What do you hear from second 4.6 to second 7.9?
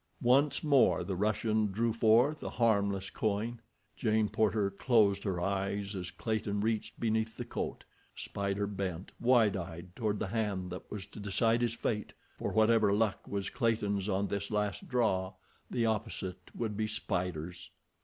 closed her eyes as Clayton reached beneath the coat.